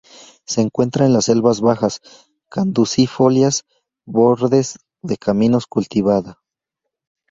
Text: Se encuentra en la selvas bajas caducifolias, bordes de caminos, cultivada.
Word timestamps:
Se 0.47 0.61
encuentra 0.61 1.05
en 1.05 1.13
la 1.13 1.21
selvas 1.21 1.61
bajas 1.61 2.01
caducifolias, 2.49 3.65
bordes 4.03 4.79
de 5.03 5.15
caminos, 5.17 5.67
cultivada. 5.67 6.41